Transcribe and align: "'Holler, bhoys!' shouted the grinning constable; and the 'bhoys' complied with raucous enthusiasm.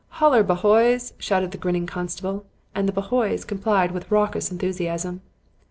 "'Holler, 0.09 0.41
bhoys!' 0.41 1.13
shouted 1.19 1.51
the 1.51 1.59
grinning 1.59 1.85
constable; 1.85 2.43
and 2.73 2.89
the 2.89 2.91
'bhoys' 2.91 3.45
complied 3.45 3.91
with 3.91 4.09
raucous 4.09 4.49
enthusiasm. 4.51 5.21